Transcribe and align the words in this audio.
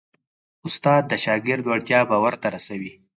استاد 0.67 1.03
د 1.07 1.13
شاګرد 1.23 1.63
وړتیا 1.67 1.99
باور 2.09 2.33
ته 2.41 2.47
رسوي. 2.55 2.93